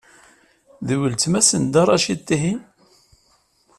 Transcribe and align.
D 0.87 0.89
weltma-s 0.99 1.49
n 1.55 1.63
Dda 1.65 1.83
Racid, 1.83 2.19
tihin? 2.27 2.59